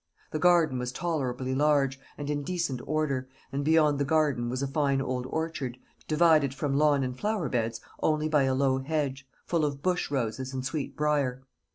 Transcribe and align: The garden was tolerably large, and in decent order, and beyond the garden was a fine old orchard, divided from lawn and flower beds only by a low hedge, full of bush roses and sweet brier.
The 0.31 0.39
garden 0.39 0.79
was 0.79 0.91
tolerably 0.91 1.53
large, 1.53 1.99
and 2.17 2.27
in 2.27 2.41
decent 2.41 2.81
order, 2.87 3.29
and 3.51 3.63
beyond 3.63 3.99
the 3.99 4.03
garden 4.03 4.49
was 4.49 4.63
a 4.63 4.67
fine 4.67 4.99
old 4.99 5.27
orchard, 5.27 5.77
divided 6.07 6.55
from 6.55 6.75
lawn 6.75 7.03
and 7.03 7.15
flower 7.15 7.49
beds 7.49 7.79
only 8.01 8.27
by 8.27 8.45
a 8.45 8.55
low 8.55 8.79
hedge, 8.79 9.29
full 9.45 9.63
of 9.63 9.83
bush 9.83 10.09
roses 10.09 10.53
and 10.55 10.65
sweet 10.65 10.95
brier. 10.97 11.43